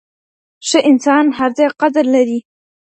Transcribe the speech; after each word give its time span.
ښه 0.67 0.79
انسان 0.89 1.25
هر 1.37 1.51
ځای 1.57 1.69
قدر 1.81 2.05
لري 2.15 2.39